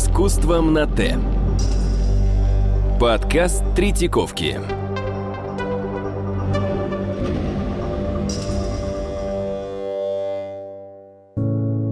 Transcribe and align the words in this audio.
искусством 0.00 0.72
на 0.72 0.86
«Т». 0.86 1.18
Подкаст 2.98 3.62
Третьяковки. 3.76 4.58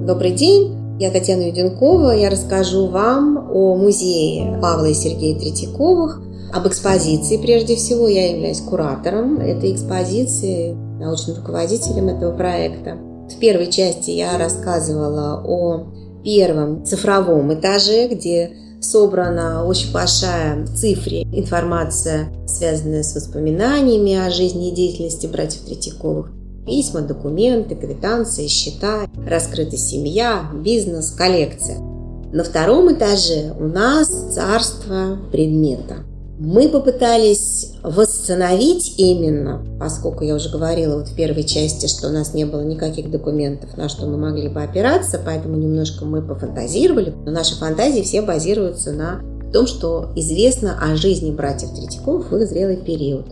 Добрый 0.06 0.30
день, 0.30 0.96
я 0.98 1.10
Татьяна 1.10 1.48
Юденкова. 1.48 2.12
Я 2.12 2.30
расскажу 2.30 2.86
вам 2.86 3.50
о 3.52 3.76
музее 3.76 4.58
Павла 4.62 4.86
и 4.86 4.94
Сергея 4.94 5.38
Третьяковых, 5.38 6.22
об 6.54 6.66
экспозиции 6.66 7.36
прежде 7.36 7.76
всего. 7.76 8.08
Я 8.08 8.30
являюсь 8.30 8.62
куратором 8.62 9.38
этой 9.38 9.74
экспозиции, 9.74 10.72
научным 10.98 11.36
руководителем 11.36 12.08
этого 12.08 12.34
проекта. 12.34 12.96
В 13.28 13.38
первой 13.38 13.66
части 13.66 14.12
я 14.12 14.38
рассказывала 14.38 15.42
о 15.46 15.88
первом 16.22 16.84
цифровом 16.84 17.52
этаже, 17.54 18.08
где 18.08 18.52
собрана 18.80 19.64
очень 19.64 19.92
большая 19.92 20.64
в 20.64 20.74
цифре 20.74 21.22
информация, 21.22 22.28
связанная 22.46 23.02
с 23.02 23.14
воспоминаниями 23.14 24.14
о 24.14 24.30
жизни 24.30 24.70
и 24.70 24.74
деятельности 24.74 25.26
братьев 25.26 25.62
Третьяковых. 25.62 26.30
Письма, 26.66 27.00
документы, 27.00 27.74
квитанции, 27.74 28.46
счета, 28.46 29.06
раскрыта 29.26 29.76
семья, 29.76 30.50
бизнес, 30.54 31.10
коллекция. 31.10 31.78
На 32.30 32.44
втором 32.44 32.92
этаже 32.92 33.54
у 33.58 33.64
нас 33.64 34.08
царство 34.34 35.18
предмета. 35.32 36.07
Мы 36.40 36.68
попытались 36.68 37.72
восстановить 37.82 38.94
именно, 38.96 39.60
поскольку 39.80 40.22
я 40.22 40.36
уже 40.36 40.50
говорила 40.50 40.98
вот 40.98 41.08
в 41.08 41.16
первой 41.16 41.42
части, 41.42 41.88
что 41.88 42.08
у 42.08 42.12
нас 42.12 42.32
не 42.32 42.44
было 42.44 42.60
никаких 42.60 43.10
документов, 43.10 43.76
на 43.76 43.88
что 43.88 44.06
мы 44.06 44.16
могли 44.18 44.48
бы 44.48 44.62
опираться, 44.62 45.20
поэтому 45.24 45.56
немножко 45.56 46.04
мы 46.04 46.22
пофантазировали. 46.22 47.12
Но 47.24 47.32
наши 47.32 47.56
фантазии 47.56 48.02
все 48.02 48.22
базируются 48.22 48.92
на 48.92 49.20
том, 49.52 49.66
что 49.66 50.12
известно 50.14 50.78
о 50.80 50.94
жизни 50.94 51.32
братьев 51.32 51.70
Третьяковых 51.74 52.30
в 52.30 52.36
их 52.36 52.48
зрелый 52.48 52.76
период. 52.76 53.26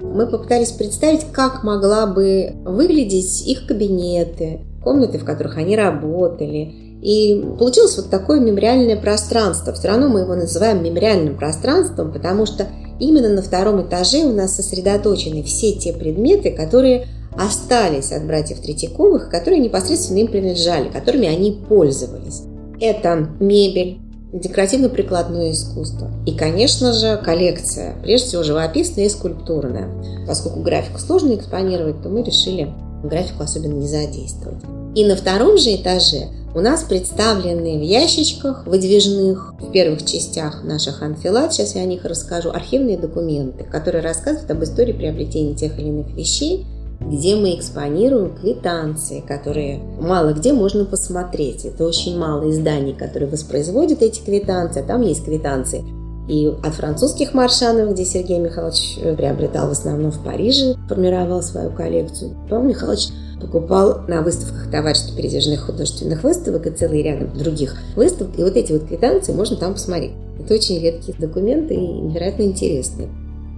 Мы 0.00 0.26
попытались 0.26 0.72
представить, 0.72 1.26
как 1.30 1.62
могла 1.62 2.06
бы 2.06 2.54
выглядеть 2.64 3.46
их 3.46 3.66
кабинеты, 3.66 4.62
комнаты, 4.82 5.18
в 5.18 5.24
которых 5.24 5.56
они 5.56 5.76
работали, 5.76 6.89
и 7.02 7.42
получилось 7.58 7.96
вот 7.96 8.10
такое 8.10 8.40
мемориальное 8.40 8.96
пространство. 8.96 9.72
Все 9.72 9.88
равно 9.88 10.08
мы 10.08 10.20
его 10.20 10.34
называем 10.34 10.82
мемориальным 10.82 11.36
пространством, 11.36 12.12
потому 12.12 12.46
что 12.46 12.66
именно 12.98 13.28
на 13.28 13.42
втором 13.42 13.82
этаже 13.82 14.24
у 14.24 14.32
нас 14.32 14.56
сосредоточены 14.56 15.42
все 15.42 15.72
те 15.72 15.92
предметы, 15.92 16.50
которые 16.50 17.06
остались 17.36 18.12
от 18.12 18.26
братьев 18.26 18.60
Третьяковых, 18.60 19.30
которые 19.30 19.60
непосредственно 19.60 20.18
им 20.18 20.26
принадлежали, 20.26 20.90
которыми 20.90 21.28
они 21.28 21.52
пользовались. 21.68 22.42
Это 22.80 23.28
мебель, 23.40 23.98
декоративно-прикладное 24.32 25.52
искусство. 25.52 26.10
И, 26.26 26.32
конечно 26.36 26.92
же, 26.92 27.20
коллекция, 27.24 27.94
прежде 28.02 28.28
всего 28.28 28.42
живописная 28.42 29.06
и 29.06 29.10
скульптурная. 29.10 29.88
Поскольку 30.26 30.60
графику 30.60 30.98
сложно 30.98 31.34
экспонировать, 31.34 32.02
то 32.02 32.08
мы 32.08 32.22
решили 32.22 32.72
графику 33.02 33.42
особенно 33.42 33.74
не 33.74 33.88
задействовать. 33.88 34.62
И 34.94 35.04
на 35.04 35.16
втором 35.16 35.56
же 35.56 35.74
этаже 35.76 36.28
у 36.52 36.60
нас 36.60 36.82
представлены 36.82 37.78
в 37.78 37.82
ящичках 37.82 38.66
выдвижных 38.66 39.54
в 39.60 39.70
первых 39.70 40.04
частях 40.04 40.64
наших 40.64 41.02
анфилат, 41.02 41.52
сейчас 41.52 41.76
я 41.76 41.82
о 41.82 41.86
них 41.86 42.04
расскажу, 42.04 42.50
архивные 42.50 42.98
документы, 42.98 43.62
которые 43.62 44.02
рассказывают 44.02 44.50
об 44.50 44.64
истории 44.64 44.92
приобретения 44.92 45.54
тех 45.54 45.78
или 45.78 45.88
иных 45.88 46.10
вещей, 46.10 46.66
где 47.00 47.36
мы 47.36 47.54
экспонируем 47.54 48.36
квитанции, 48.36 49.20
которые 49.20 49.78
мало 50.00 50.32
где 50.32 50.52
можно 50.52 50.84
посмотреть. 50.84 51.64
Это 51.64 51.86
очень 51.86 52.18
мало 52.18 52.50
изданий, 52.50 52.92
которые 52.92 53.30
воспроизводят 53.30 54.02
эти 54.02 54.20
квитанции. 54.20 54.82
Там 54.82 55.02
есть 55.02 55.24
квитанции 55.24 55.84
и 56.28 56.46
от 56.46 56.74
французских 56.74 57.32
маршанов, 57.32 57.92
где 57.92 58.04
Сергей 58.04 58.38
Михайлович 58.38 58.98
приобретал 59.16 59.68
в 59.68 59.72
основном 59.72 60.10
в 60.10 60.22
Париже, 60.22 60.76
формировал 60.88 61.42
свою 61.42 61.70
коллекцию. 61.70 62.36
Павел 62.48 62.64
Михайлович 62.64 63.08
покупал 63.40 64.02
на 64.06 64.22
выставках 64.22 64.70
товарищества 64.70 65.16
передвижных 65.16 65.62
художественных 65.62 66.22
выставок 66.22 66.66
и 66.66 66.70
целый 66.70 67.02
ряд 67.02 67.36
других 67.36 67.76
выставок. 67.96 68.38
И 68.38 68.42
вот 68.42 68.56
эти 68.56 68.72
вот 68.72 68.86
квитанции 68.86 69.32
можно 69.32 69.56
там 69.56 69.74
посмотреть. 69.74 70.12
Это 70.38 70.54
очень 70.54 70.80
редкие 70.80 71.16
документы 71.18 71.74
и 71.74 71.78
невероятно 71.78 72.42
интересные. 72.42 73.08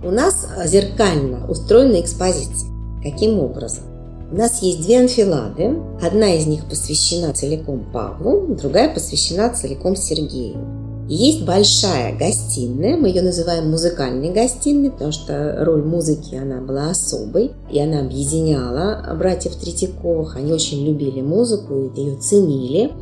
У 0.05 0.11
нас 0.11 0.47
зеркально 0.65 1.49
устроена 1.49 2.01
экспозиция. 2.01 2.71
Каким 3.03 3.39
образом? 3.39 3.85
У 4.33 4.37
нас 4.37 4.63
есть 4.63 4.83
две 4.83 5.01
анфилады. 5.01 5.77
Одна 6.01 6.35
из 6.35 6.47
них 6.47 6.65
посвящена 6.65 7.35
целиком 7.35 7.85
Павлу, 7.93 8.55
другая 8.55 8.93
посвящена 8.93 9.51
целиком 9.51 9.95
Сергею. 9.95 10.82
Есть 11.09 11.45
большая 11.45 12.17
гостиная, 12.17 12.97
мы 12.97 13.09
ее 13.09 13.23
называем 13.23 13.71
музыкальной 13.71 14.31
гостиной, 14.31 14.91
потому 14.91 15.13
что 15.13 15.57
роль 15.61 15.83
музыки 15.83 16.37
она 16.37 16.61
была 16.61 16.91
особой, 16.91 17.53
и 17.71 17.79
она 17.81 18.01
объединяла 18.01 19.15
братьев 19.19 19.57
Третьяковых. 19.57 20.37
Они 20.37 20.53
очень 20.53 20.87
любили 20.87 21.21
музыку 21.21 21.93
и 21.95 22.01
ее 22.01 22.17
ценили 22.17 22.93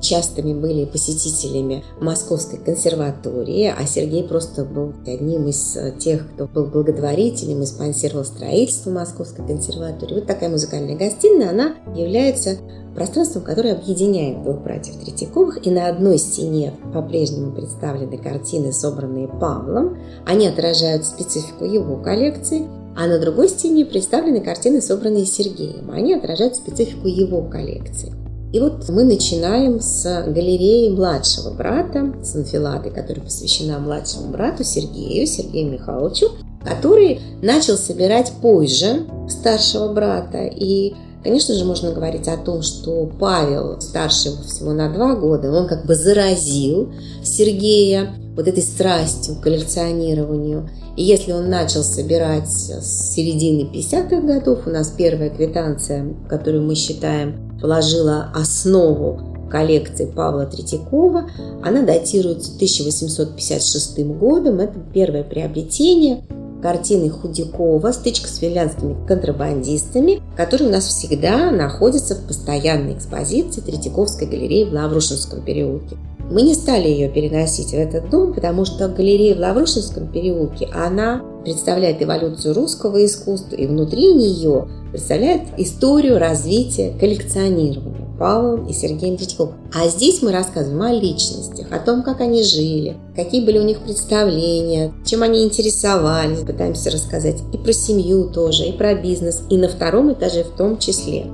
частыми 0.00 0.54
были 0.54 0.84
посетителями 0.84 1.84
Московской 2.00 2.58
консерватории, 2.58 3.72
а 3.76 3.86
Сергей 3.86 4.24
просто 4.24 4.64
был 4.64 4.92
одним 5.06 5.46
из 5.46 5.76
тех, 5.98 6.26
кто 6.34 6.46
был 6.46 6.66
благотворителем 6.66 7.62
и 7.62 7.66
спонсировал 7.66 8.24
строительство 8.24 8.90
Московской 8.90 9.46
консерватории. 9.46 10.14
Вот 10.14 10.26
такая 10.26 10.48
музыкальная 10.48 10.96
гостиная, 10.96 11.50
она 11.50 11.74
является 11.94 12.58
пространством, 12.94 13.42
которое 13.42 13.74
объединяет 13.74 14.42
двух 14.42 14.62
братьев 14.62 14.96
Третьяковых. 14.96 15.64
И 15.66 15.70
на 15.70 15.88
одной 15.88 16.18
стене 16.18 16.74
по-прежнему 16.92 17.52
представлены 17.52 18.18
картины, 18.18 18.72
собранные 18.72 19.28
Павлом. 19.28 19.98
Они 20.26 20.46
отражают 20.46 21.06
специфику 21.06 21.64
его 21.64 21.96
коллекции. 21.96 22.66
А 22.96 23.06
на 23.06 23.20
другой 23.20 23.48
стене 23.48 23.84
представлены 23.84 24.40
картины, 24.40 24.82
собранные 24.82 25.24
Сергеем. 25.24 25.90
Они 25.92 26.12
отражают 26.12 26.56
специфику 26.56 27.06
его 27.06 27.42
коллекции. 27.42 28.12
И 28.52 28.58
вот 28.58 28.88
мы 28.88 29.04
начинаем 29.04 29.80
с 29.80 30.24
галереи 30.26 30.90
младшего 30.90 31.50
брата, 31.50 32.12
с 32.22 32.34
анфилады, 32.34 32.90
которая 32.90 33.24
посвящена 33.24 33.78
младшему 33.78 34.28
брату 34.32 34.64
Сергею, 34.64 35.26
Сергею 35.26 35.70
Михайловичу, 35.70 36.32
который 36.64 37.20
начал 37.42 37.76
собирать 37.76 38.32
позже 38.42 39.06
старшего 39.28 39.92
брата. 39.92 40.46
И, 40.46 40.94
конечно 41.22 41.54
же, 41.54 41.64
можно 41.64 41.92
говорить 41.92 42.26
о 42.26 42.36
том, 42.36 42.62
что 42.62 43.08
Павел, 43.20 43.80
старше 43.80 44.30
всего 44.44 44.72
на 44.72 44.92
два 44.92 45.14
года, 45.14 45.52
он 45.52 45.68
как 45.68 45.86
бы 45.86 45.94
заразил 45.94 46.92
Сергея 47.22 48.10
вот 48.34 48.48
этой 48.48 48.64
страстью 48.64 49.36
к 49.36 49.42
коллекционированию. 49.42 50.68
И 50.96 51.04
если 51.04 51.30
он 51.30 51.48
начал 51.48 51.84
собирать 51.84 52.50
с 52.50 53.14
середины 53.14 53.70
50-х 53.72 54.20
годов, 54.22 54.66
у 54.66 54.70
нас 54.70 54.88
первая 54.88 55.30
квитанция, 55.30 56.14
которую 56.28 56.64
мы 56.64 56.74
считаем 56.74 57.49
положила 57.60 58.30
основу 58.34 59.20
коллекции 59.50 60.06
Павла 60.06 60.46
Третьякова. 60.46 61.28
Она 61.62 61.82
датируется 61.82 62.52
1856 62.54 64.04
годом. 64.06 64.60
Это 64.60 64.78
первое 64.92 65.24
приобретение 65.24 66.22
картины 66.62 67.08
Худякова 67.08 67.90
«Стычка 67.92 68.28
с 68.28 68.36
финляндскими 68.36 68.96
контрабандистами», 69.06 70.22
которые 70.36 70.68
у 70.68 70.72
нас 70.72 70.86
всегда 70.86 71.50
находятся 71.50 72.14
в 72.14 72.26
постоянной 72.26 72.94
экспозиции 72.94 73.60
Третьяковской 73.60 74.26
галереи 74.26 74.64
в 74.64 74.72
Лаврушинском 74.72 75.42
переулке. 75.42 75.96
Мы 76.30 76.42
не 76.42 76.54
стали 76.54 76.88
ее 76.88 77.08
переносить 77.08 77.70
в 77.70 77.74
этот 77.74 78.08
дом, 78.10 78.34
потому 78.34 78.64
что 78.64 78.88
галерея 78.88 79.34
в 79.34 79.40
Лаврушинском 79.40 80.06
переулке, 80.06 80.68
она 80.72 81.22
представляет 81.42 82.02
эволюцию 82.02 82.54
русского 82.54 83.04
искусства, 83.04 83.56
и 83.56 83.66
внутри 83.66 84.12
нее 84.14 84.68
представляет 84.90 85.42
историю 85.56 86.18
развития 86.18 86.94
коллекционирования 86.98 88.00
Павлом 88.18 88.66
и 88.66 88.72
Сергеем 88.74 89.16
Третьяковым. 89.16 89.54
А 89.74 89.88
здесь 89.88 90.20
мы 90.20 90.30
рассказываем 90.30 90.82
о 90.82 90.92
личностях, 90.92 91.72
о 91.72 91.78
том, 91.78 92.02
как 92.02 92.20
они 92.20 92.42
жили, 92.42 92.96
какие 93.16 93.44
были 93.44 93.58
у 93.58 93.62
них 93.62 93.80
представления, 93.80 94.92
чем 95.06 95.22
они 95.22 95.42
интересовались. 95.42 96.40
Пытаемся 96.40 96.90
рассказать 96.90 97.38
и 97.52 97.56
про 97.56 97.72
семью 97.72 98.28
тоже, 98.28 98.66
и 98.66 98.72
про 98.72 98.94
бизнес, 98.94 99.42
и 99.48 99.56
на 99.56 99.68
втором 99.68 100.12
этаже 100.12 100.44
в 100.44 100.50
том 100.50 100.78
числе. 100.78 101.26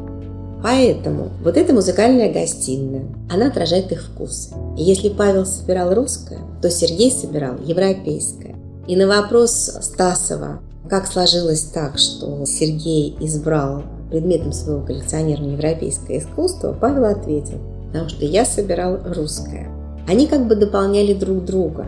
Поэтому 0.62 1.31
вот 1.43 1.56
эта 1.56 1.75
музыкальная 1.75 2.32
гостиная, 2.32 3.05
она 3.31 3.49
отражает 3.49 3.93
их 3.93 4.03
вкусы. 4.03 4.50
И 4.76 4.82
если 4.82 5.08
Павел 5.11 5.44
собирал 5.44 5.94
русское, 5.94 6.41
то 6.62 6.70
Сергей 6.70 7.11
собирал 7.11 7.56
европейское. 7.64 8.56
И 8.87 8.97
на 8.97 9.06
вопрос 9.09 9.53
Стасова, 9.81 10.61
как 10.88 11.06
сложилось 11.06 11.62
так, 11.62 11.99
что 11.99 12.44
Сергей 12.47 13.17
избрал 13.21 13.83
предметом 14.11 14.53
своего 14.53 14.83
коллекционирования 14.83 15.55
европейское 15.55 16.21
искусство, 16.21 16.77
Павел 16.79 17.06
ответил, 17.06 17.59
потому 17.88 18.09
что 18.09 18.25
я 18.25 18.44
собирал 18.44 18.99
русское. 19.05 19.69
Они 20.06 20.29
как 20.29 20.47
бы 20.47 20.55
дополняли 20.55 21.15
друг 21.15 21.44
друга. 21.44 21.87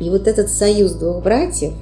И 0.00 0.08
вот 0.08 0.26
этот 0.26 0.48
союз 0.48 0.92
двух 0.92 1.22
братьев, 1.22 1.74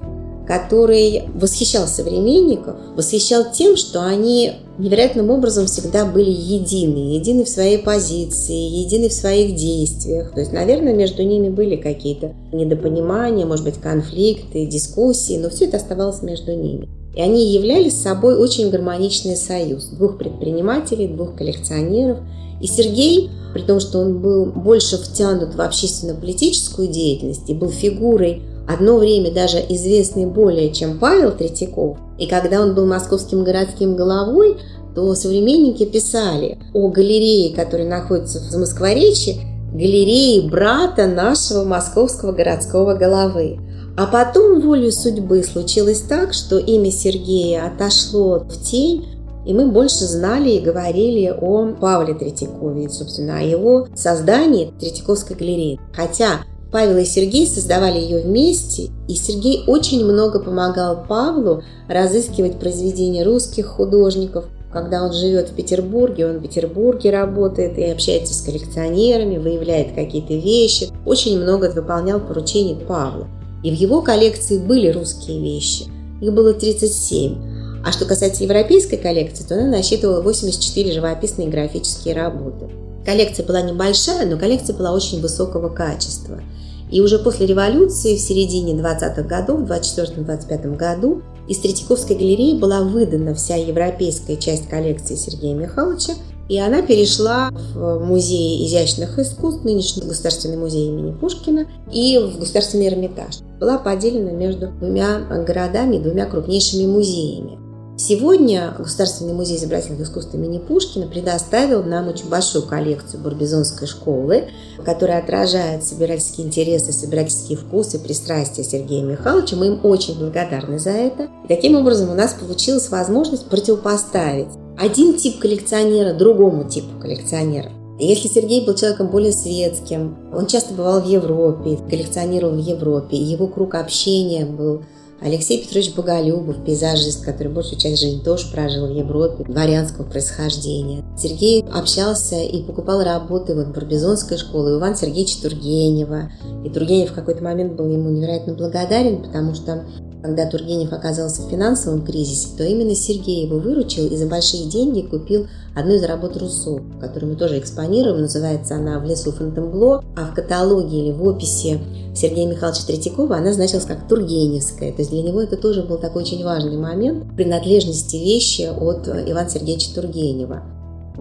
который 0.48 1.24
восхищал 1.34 1.86
современников, 1.86 2.76
восхищал 2.96 3.52
тем, 3.52 3.76
что 3.76 4.02
они 4.02 4.52
невероятным 4.78 5.28
образом 5.28 5.66
всегда 5.66 6.06
были 6.06 6.30
едины, 6.30 7.16
едины 7.16 7.44
в 7.44 7.50
своей 7.50 7.76
позиции, 7.76 8.54
едины 8.54 9.10
в 9.10 9.12
своих 9.12 9.56
действиях. 9.56 10.32
То 10.32 10.40
есть, 10.40 10.52
наверное, 10.52 10.94
между 10.94 11.22
ними 11.22 11.50
были 11.50 11.76
какие-то 11.76 12.32
недопонимания, 12.50 13.44
может 13.44 13.66
быть, 13.66 13.74
конфликты, 13.74 14.64
дискуссии, 14.64 15.36
но 15.36 15.50
все 15.50 15.66
это 15.66 15.76
оставалось 15.76 16.22
между 16.22 16.54
ними. 16.54 16.88
И 17.14 17.20
они 17.20 17.52
являли 17.52 17.90
собой 17.90 18.38
очень 18.38 18.70
гармоничный 18.70 19.36
союз 19.36 19.84
двух 19.88 20.16
предпринимателей, 20.16 21.08
двух 21.08 21.34
коллекционеров. 21.34 22.20
И 22.62 22.66
Сергей, 22.66 23.28
при 23.52 23.62
том, 23.62 23.80
что 23.80 23.98
он 23.98 24.22
был 24.22 24.46
больше 24.46 24.96
втянут 24.96 25.54
в 25.54 25.60
общественно-политическую 25.60 26.88
деятельность 26.88 27.50
и 27.50 27.54
был 27.54 27.68
фигурой 27.68 28.42
одно 28.68 28.98
время 28.98 29.32
даже 29.32 29.58
известный 29.70 30.26
более, 30.26 30.72
чем 30.72 30.98
Павел 30.98 31.32
Третьяков. 31.32 31.98
И 32.18 32.26
когда 32.26 32.60
он 32.60 32.74
был 32.74 32.86
московским 32.86 33.42
городским 33.42 33.96
головой, 33.96 34.58
то 34.94 35.14
современники 35.14 35.84
писали 35.84 36.58
о 36.74 36.88
галерее, 36.88 37.54
которая 37.54 37.88
находится 37.88 38.40
в 38.40 38.58
Москворечье, 38.58 39.36
галереи 39.72 40.48
брата 40.48 41.06
нашего 41.06 41.64
московского 41.64 42.32
городского 42.32 42.94
головы. 42.94 43.58
А 43.96 44.06
потом 44.06 44.60
волю 44.60 44.92
судьбы 44.92 45.42
случилось 45.42 46.00
так, 46.02 46.32
что 46.32 46.58
имя 46.58 46.90
Сергея 46.90 47.66
отошло 47.66 48.40
в 48.40 48.62
тень, 48.62 49.06
и 49.46 49.52
мы 49.52 49.68
больше 49.68 50.04
знали 50.04 50.50
и 50.50 50.60
говорили 50.60 51.34
о 51.36 51.74
Павле 51.80 52.14
Третьякове, 52.14 52.90
собственно, 52.90 53.38
о 53.38 53.42
его 53.42 53.88
создании 53.94 54.72
Третьяковской 54.78 55.36
галереи. 55.36 55.80
Хотя 55.92 56.42
Павел 56.70 56.98
и 56.98 57.04
Сергей 57.04 57.46
создавали 57.46 57.98
ее 57.98 58.20
вместе, 58.20 58.90
и 59.08 59.14
Сергей 59.14 59.64
очень 59.66 60.04
много 60.04 60.38
помогал 60.38 61.04
Павлу 61.08 61.62
разыскивать 61.88 62.58
произведения 62.58 63.24
русских 63.24 63.66
художников. 63.66 64.44
Когда 64.70 65.02
он 65.02 65.14
живет 65.14 65.48
в 65.48 65.54
Петербурге, 65.54 66.26
он 66.26 66.38
в 66.38 66.42
Петербурге 66.42 67.10
работает 67.10 67.78
и 67.78 67.84
общается 67.84 68.34
с 68.34 68.42
коллекционерами, 68.42 69.38
выявляет 69.38 69.94
какие-то 69.94 70.34
вещи. 70.34 70.88
Очень 71.06 71.40
много 71.40 71.70
выполнял 71.70 72.20
поручений 72.20 72.76
Павла. 72.76 73.28
И 73.64 73.70
в 73.70 73.74
его 73.74 74.02
коллекции 74.02 74.58
были 74.58 74.88
русские 74.88 75.40
вещи. 75.40 75.86
Их 76.20 76.34
было 76.34 76.52
37. 76.52 77.82
А 77.82 77.92
что 77.92 78.04
касается 78.04 78.44
европейской 78.44 78.96
коллекции, 78.96 79.44
то 79.44 79.54
она 79.54 79.78
насчитывала 79.78 80.20
84 80.20 80.92
живописные 80.92 81.48
и 81.48 81.50
графические 81.50 82.14
работы. 82.14 82.68
Коллекция 83.08 83.46
была 83.46 83.62
небольшая, 83.62 84.26
но 84.26 84.36
коллекция 84.36 84.76
была 84.76 84.92
очень 84.92 85.22
высокого 85.22 85.70
качества. 85.70 86.42
И 86.90 87.00
уже 87.00 87.18
после 87.18 87.46
революции, 87.46 88.16
в 88.16 88.20
середине 88.20 88.74
20-х 88.74 89.22
годов, 89.22 89.60
в 89.60 89.72
24-25 89.72 90.76
году, 90.76 91.22
из 91.48 91.56
Третьяковской 91.56 92.16
галереи 92.16 92.58
была 92.58 92.82
выдана 92.82 93.34
вся 93.34 93.56
европейская 93.56 94.36
часть 94.36 94.68
коллекции 94.68 95.14
Сергея 95.14 95.54
Михайловича, 95.54 96.12
и 96.50 96.58
она 96.58 96.82
перешла 96.82 97.48
в 97.74 98.04
Музей 98.04 98.66
изящных 98.66 99.18
искусств, 99.18 99.64
нынешний 99.64 100.02
Государственный 100.02 100.58
музей 100.58 100.88
имени 100.88 101.12
Пушкина, 101.12 101.66
и 101.90 102.18
в 102.18 102.38
Государственный 102.38 102.88
Эрмитаж. 102.88 103.38
Была 103.58 103.78
поделена 103.78 104.32
между 104.32 104.66
двумя 104.66 105.20
городами, 105.46 105.96
двумя 105.96 106.26
крупнейшими 106.26 106.84
музеями. 106.84 107.67
Сегодня 108.00 108.76
Государственный 108.78 109.32
музей 109.32 109.56
изобразительных 109.56 110.02
искусств 110.02 110.32
имени 110.32 110.58
Пушкина 110.58 111.08
предоставил 111.08 111.82
нам 111.82 112.06
очень 112.06 112.28
большую 112.28 112.64
коллекцию 112.64 113.24
Барбизонской 113.24 113.88
школы, 113.88 114.50
которая 114.84 115.18
отражает 115.18 115.84
собирательские 115.84 116.46
интересы, 116.46 116.92
собирательские 116.92 117.58
вкусы, 117.58 117.98
пристрастия 117.98 118.62
Сергея 118.62 119.02
Михайловича. 119.02 119.56
Мы 119.56 119.66
им 119.66 119.80
очень 119.82 120.16
благодарны 120.16 120.78
за 120.78 120.90
это. 120.90 121.24
И 121.44 121.48
таким 121.48 121.74
образом 121.74 122.08
у 122.08 122.14
нас 122.14 122.34
получилась 122.34 122.88
возможность 122.88 123.46
противопоставить 123.46 124.46
один 124.78 125.18
тип 125.18 125.40
коллекционера 125.40 126.14
другому 126.14 126.68
типу 126.68 127.00
коллекционера. 127.00 127.72
Если 127.98 128.28
Сергей 128.28 128.64
был 128.64 128.76
человеком 128.76 129.08
более 129.08 129.32
светским, 129.32 130.16
он 130.32 130.46
часто 130.46 130.72
бывал 130.72 131.00
в 131.00 131.08
Европе, 131.08 131.78
коллекционировал 131.90 132.54
в 132.54 132.64
Европе, 132.64 133.16
его 133.16 133.48
круг 133.48 133.74
общения 133.74 134.46
был 134.46 134.84
Алексей 135.20 135.62
Петрович 135.62 135.94
Боголюбов, 135.94 136.64
пейзажист, 136.64 137.24
который 137.24 137.52
большую 137.52 137.78
часть 137.78 138.00
жизни 138.00 138.20
тоже 138.20 138.46
прожил 138.52 138.86
в 138.86 138.96
Европе, 138.96 139.44
дворянского 139.44 140.04
происхождения. 140.04 141.04
Сергей 141.18 141.64
общался 141.72 142.36
и 142.36 142.62
покупал 142.62 143.02
работы 143.02 143.54
вот 143.54 143.68
Барбизонской 143.68 144.38
школы 144.38 144.74
у 144.74 144.78
Ивана 144.78 144.94
Сергеевича 144.94 145.42
Тургенева. 145.42 146.30
И 146.64 146.70
Тургенев 146.70 147.10
в 147.10 147.14
какой-то 147.14 147.42
момент 147.42 147.74
был 147.74 147.88
ему 147.88 148.10
невероятно 148.10 148.54
благодарен, 148.54 149.22
потому 149.22 149.54
что 149.54 149.84
когда 150.22 150.46
Тургенев 150.46 150.92
оказался 150.92 151.42
в 151.42 151.50
финансовом 151.50 152.04
кризисе, 152.04 152.48
то 152.56 152.64
именно 152.64 152.94
Сергей 152.94 153.44
его 153.46 153.58
выручил 153.58 154.06
и 154.06 154.16
за 154.16 154.26
большие 154.26 154.68
деньги 154.68 155.02
купил 155.02 155.46
одну 155.74 155.94
из 155.94 156.02
работ 156.02 156.36
Руссо, 156.36 156.80
которую 157.00 157.32
мы 157.32 157.38
тоже 157.38 157.58
экспонируем. 157.58 158.20
Называется 158.20 158.74
она 158.74 158.98
«В 158.98 159.04
лесу 159.04 159.32
Фонтенбло», 159.32 160.04
а 160.16 160.26
в 160.26 160.34
каталоге 160.34 160.98
или 160.98 161.12
в 161.12 161.22
описи 161.22 161.80
Сергея 162.14 162.48
Михайловича 162.48 162.84
Третьякова 162.86 163.36
она 163.36 163.52
значилась 163.52 163.84
как 163.84 164.08
Тургеневская. 164.08 164.92
То 164.92 164.98
есть 164.98 165.10
для 165.10 165.22
него 165.22 165.40
это 165.40 165.56
тоже 165.56 165.82
был 165.82 165.98
такой 165.98 166.22
очень 166.22 166.44
важный 166.44 166.76
момент 166.76 167.36
принадлежности 167.36 168.16
вещи 168.16 168.62
от 168.62 169.06
Ивана 169.08 169.48
Сергеевича 169.48 169.94
Тургенева. 169.94 170.62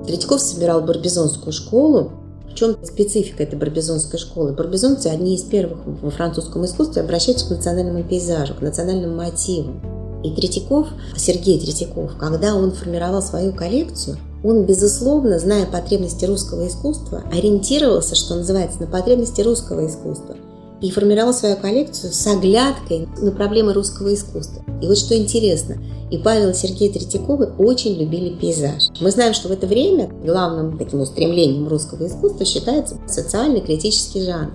Третьяков 0.05 0.41
собирал 0.41 0.81
барбизонскую 0.81 1.53
школу, 1.53 2.11
чем 2.57 2.75
специфика 2.83 3.44
этой 3.44 3.57
барбизонской 3.57 4.18
школы? 4.18 4.54
Барбизонцы 4.54 5.07
одни 5.07 5.36
из 5.36 5.44
первых 5.44 5.80
во 5.86 6.09
французском 6.09 6.65
искусстве 6.65 7.04
обращаются 7.04 7.45
к 7.45 7.51
национальному 7.51 8.04
пейзажу, 8.04 8.56
к 8.56 8.62
национальным 8.62 9.15
мотивам. 9.15 9.80
И 10.24 10.31
Третьяков, 10.31 10.88
Сергей 11.15 11.59
Третьяков, 11.59 12.18
когда 12.19 12.56
он 12.56 12.71
формировал 12.71 13.21
свою 13.21 13.54
коллекцию, 13.54 14.18
он, 14.44 14.65
безусловно, 14.65 15.38
зная 15.38 15.65
потребности 15.68 16.25
русского 16.25 16.68
искусства, 16.68 17.24
ориентировался, 17.31 18.15
что 18.15 18.36
называется, 18.36 18.81
на 18.81 18.88
потребности 18.88 19.42
русского 19.42 19.86
искусства 19.86 20.36
и 20.81 20.91
формировал 20.91 21.33
свою 21.33 21.56
коллекцию 21.56 22.13
с 22.13 22.27
оглядкой 22.27 23.07
на 23.18 23.31
проблемы 23.31 23.74
русского 23.74 24.13
искусства. 24.13 24.63
И 24.81 24.88
вот 24.88 24.97
что 24.97 25.18
интересно, 25.18 25.77
и 26.12 26.18
Павел 26.18 26.50
и 26.50 26.53
Сергей 26.53 26.91
Третьяковы 26.91 27.51
очень 27.57 27.95
любили 27.95 28.35
пейзаж. 28.35 28.83
Мы 29.01 29.12
знаем, 29.12 29.33
что 29.33 29.50
в 29.50 29.51
это 29.51 29.68
время 29.68 30.09
главным 30.24 30.77
таким 30.77 31.01
устремлением 31.01 31.68
русского 31.68 32.07
искусства 32.07 32.45
считается 32.45 32.97
социальный 33.07 33.62
критический 33.62 34.24
жанр. 34.24 34.53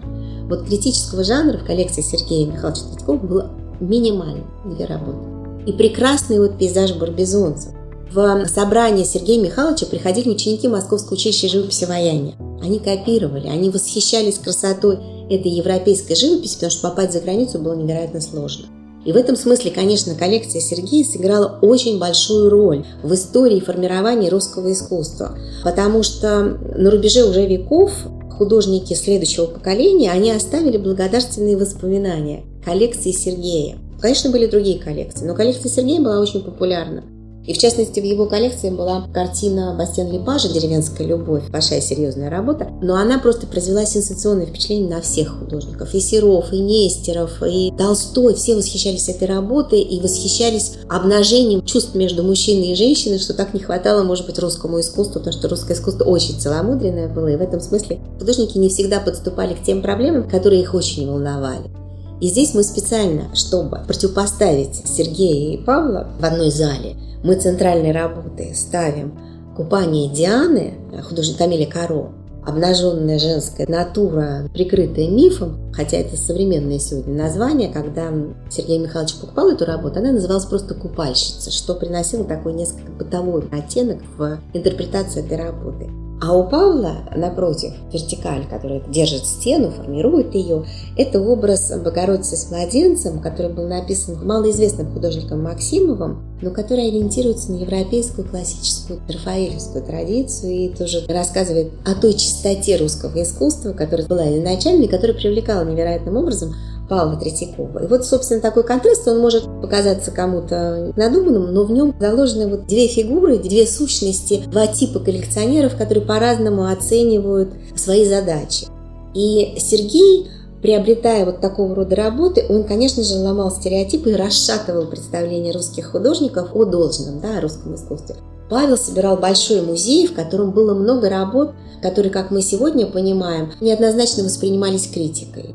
Вот 0.49 0.67
критического 0.67 1.25
жанра 1.25 1.59
в 1.59 1.65
коллекции 1.65 2.03
Сергея 2.03 2.47
Михайловича 2.47 2.85
Третьякова 2.85 3.17
было 3.19 3.51
минимально 3.81 4.45
две 4.65 4.87
работы. 4.87 5.29
И 5.67 5.73
прекрасный 5.73 6.39
вот 6.39 6.59
пейзаж 6.59 6.95
барбизонцев. 6.95 7.73
В 8.11 8.47
собрание 8.47 9.07
Сергея 9.07 9.41
Михайловича 9.41 9.87
приходили 9.87 10.29
ученики 10.29 10.69
Московского 10.69 11.15
училища 11.15 11.49
живописи 11.49 11.85
Ваяния. 11.85 12.35
Они 12.63 12.79
копировали, 12.79 13.49
они 13.49 13.71
восхищались 13.71 14.39
красотой 14.39 14.99
этой 15.35 15.51
европейской 15.51 16.15
живописи, 16.15 16.55
потому 16.55 16.71
что 16.71 16.89
попасть 16.89 17.13
за 17.13 17.21
границу 17.21 17.59
было 17.59 17.75
невероятно 17.75 18.21
сложно. 18.21 18.67
И 19.05 19.13
в 19.13 19.17
этом 19.17 19.37
смысле, 19.37 19.73
конечно, 19.73 20.15
коллекция 20.15 20.61
Сергея 20.61 21.05
сыграла 21.05 21.59
очень 21.61 21.99
большую 21.99 22.51
роль 22.51 22.85
в 23.03 23.13
истории 23.15 23.59
формирования 23.59 24.29
русского 24.29 24.73
искусства, 24.73 25.37
потому 25.65 26.03
что 26.05 26.59
на 26.77 26.91
рубеже 26.91 27.25
уже 27.25 27.45
веков 27.47 27.93
художники 28.31 28.95
следующего 28.95 29.47
поколения, 29.47 30.11
они 30.11 30.31
оставили 30.31 30.77
благодарственные 30.77 31.57
воспоминания 31.57 32.45
коллекции 32.65 33.13
Сергея. 33.13 33.79
Конечно, 34.01 34.31
были 34.31 34.47
другие 34.47 34.79
коллекции, 34.81 35.25
но 35.25 35.35
коллекция 35.35 35.71
Сергея 35.71 36.01
была 36.01 36.21
очень 36.21 36.43
популярна. 36.43 37.05
И 37.47 37.55
в 37.55 37.59
частности 37.59 37.99
в 37.99 38.05
его 38.05 38.27
коллекции 38.27 38.71
была 38.71 39.07
картина 39.13 39.75
Бастиан 39.77 40.11
Лепажа 40.13 40.49
«Деревенская 40.49 41.07
любовь». 41.07 41.51
Большая 41.51 41.81
серьезная 41.81 42.31
работа. 42.31 42.69
Но 42.81 42.95
она 42.95 43.19
просто 43.19 43.47
произвела 43.47 43.85
сенсационное 43.85 44.47
впечатление 44.47 44.89
на 44.89 45.01
всех 45.01 45.39
художников. 45.39 45.93
И 45.95 46.01
Серов, 46.01 46.53
и 46.53 46.61
Нестеров, 46.61 47.43
и 47.43 47.73
Толстой. 47.77 48.35
Все 48.35 48.55
восхищались 48.55 49.09
этой 49.09 49.27
работой 49.27 49.81
и 49.81 50.01
восхищались 50.01 50.75
обнажением 50.89 51.65
чувств 51.65 51.95
между 51.95 52.23
мужчиной 52.23 52.73
и 52.73 52.75
женщиной, 52.77 53.19
что 53.19 53.35
так 53.35 53.55
не 53.55 53.61
хватало, 53.61 54.05
может 54.05 54.27
быть, 54.27 54.39
русскому 54.39 54.81
искусству, 54.81 55.19
потому 55.19 55.33
что 55.33 55.49
русское 55.49 55.75
искусство 55.75 56.05
очень 56.05 56.39
целомудренное 56.39 57.09
было. 57.09 57.29
И 57.29 57.37
в 57.37 57.43
этом 57.43 57.61
смысле 57.61 58.01
художники 58.19 58.59
не 58.59 58.69
всегда 58.69 59.01
подступали 59.01 59.55
к 59.55 59.63
тем 59.63 59.83
проблемам, 59.83 60.29
которые 60.29 60.63
их 60.63 60.75
очень 60.75 61.09
волновали. 61.09 61.82
И 62.23 62.29
здесь 62.29 62.55
мы 62.55 62.63
специально, 62.63 63.35
чтобы 63.35 63.81
противопоставить 63.87 64.87
Сергея 64.87 65.55
и 65.55 65.63
Павла 65.63 66.09
в 66.19 66.25
одной 66.25 66.51
зале– 66.51 66.97
мы 67.23 67.37
центральной 67.37 67.93
работой 67.93 68.55
ставим 68.55 69.19
купание 69.57 70.09
Дианы, 70.09 70.75
художника 71.09 71.45
Камиля 71.45 71.71
Каро, 71.71 72.13
обнаженная 72.45 73.19
женская 73.19 73.67
натура, 73.69 74.49
прикрытая 74.53 75.09
мифом, 75.09 75.73
хотя 75.73 75.99
это 75.99 76.17
современное 76.17 76.81
сегодня 76.81 77.15
название, 77.15 77.73
когда 77.73 78.13
Сергей 78.51 78.79
Михайлович 78.79 79.15
покупал 79.15 79.51
эту 79.51 79.65
работу, 79.65 80.01
она 80.01 80.11
называлась 80.13 80.47
просто 80.47 80.75
«Купальщица», 80.75 81.53
что 81.53 81.75
приносило 81.75 82.25
такой 82.25 82.55
несколько 82.55 82.91
бытовой 82.91 83.45
оттенок 83.53 83.99
в 84.17 84.41
интерпретацию 84.53 85.25
этой 85.25 85.39
работы. 85.39 85.89
А 86.25 86.37
у 86.37 86.49
Павла, 86.49 86.99
напротив, 87.17 87.73
вертикаль, 87.93 88.47
которая 88.49 88.81
держит 88.89 89.27
стену, 89.27 89.73
формирует 89.73 90.37
ее, 90.37 90.65
это 90.97 91.21
образ 91.21 91.73
Богородицы 91.83 92.37
с 92.37 92.49
младенцем, 92.49 93.19
который 93.19 93.53
был 93.53 93.67
написан 93.67 94.25
малоизвестным 94.25 94.93
художником 94.93 95.43
Максимовым, 95.43 96.23
но 96.41 96.53
который 96.53 96.87
ориентируется 96.87 97.51
на 97.51 97.57
европейскую 97.57 98.29
классическую 98.29 99.01
рафаэлевскую 99.09 99.85
традицию 99.85 100.53
и 100.53 100.69
тоже 100.69 101.05
рассказывает 101.09 101.73
о 101.85 101.97
той 101.97 102.13
чистоте 102.13 102.77
русского 102.77 103.21
искусства, 103.21 103.73
которая 103.73 104.07
была 104.07 104.33
изначально 104.39 104.85
и 104.85 104.89
которая 104.89 105.17
привлекала 105.17 105.65
невероятным 105.65 106.17
образом 106.17 106.55
Павла 106.93 107.17
Третьякова. 107.17 107.85
И 107.85 107.87
вот, 107.87 108.05
собственно, 108.05 108.43
такой 108.43 108.65
контраст, 108.65 109.09
он 109.09 109.19
может 109.19 109.45
показаться 109.63 110.11
кому-то 110.11 110.93
надуманным, 110.95 111.51
но 111.51 111.65
в 111.65 111.71
нем 111.71 111.95
заложены 111.99 112.49
вот 112.49 112.67
две 112.67 112.87
фигуры, 112.87 113.39
две 113.39 113.67
сущности, 113.67 114.43
два 114.47 114.67
типа 114.67 115.01
коллекционеров, 115.01 115.75
которые 115.79 116.05
по-разному 116.05 116.71
оценивают 116.71 117.55
свои 117.77 118.07
задачи. 118.07 118.67
И 119.15 119.55
Сергей 119.57 120.29
приобретая 120.61 121.25
вот 121.25 121.41
такого 121.41 121.75
рода 121.75 121.97
работы, 121.97 122.45
он, 122.51 122.65
конечно 122.65 123.03
же, 123.03 123.15
ломал 123.15 123.51
стереотипы 123.51 124.11
и 124.11 124.15
расшатывал 124.15 124.85
представления 124.85 125.53
русских 125.53 125.93
художников 125.93 126.51
о 126.55 126.67
должном, 126.67 127.21
да, 127.21 127.39
о 127.39 127.41
русском 127.41 127.75
искусстве. 127.75 128.17
Павел 128.51 128.77
собирал 128.77 129.17
большой 129.17 129.63
музей, 129.63 130.07
в 130.09 130.13
котором 130.13 130.51
было 130.51 130.75
много 130.75 131.09
работ, 131.09 131.53
которые, 131.81 132.13
как 132.13 132.31
мы 132.31 132.43
сегодня 132.43 132.85
понимаем, 132.85 133.51
неоднозначно 133.63 134.25
воспринимались 134.25 134.89
критикой 134.89 135.55